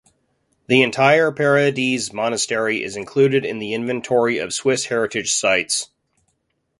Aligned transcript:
The 0.65 0.81
entire 0.81 1.31
"Paradies" 1.31 2.11
monastery 2.11 2.81
is 2.83 2.95
included 2.95 3.45
in 3.45 3.59
the 3.59 3.75
Inventory 3.75 4.39
of 4.39 4.51
Swiss 4.51 4.85
Heritage 4.85 5.35
Sites. 5.35 5.91